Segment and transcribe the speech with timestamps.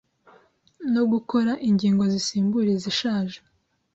[0.93, 3.37] no gukora ingingo zisimbura izishaje